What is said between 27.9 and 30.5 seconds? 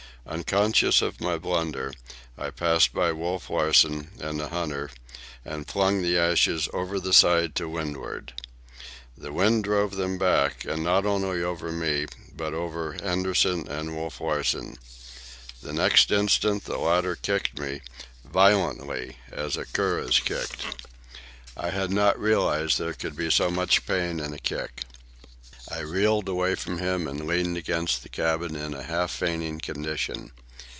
the cabin in a half fainting condition.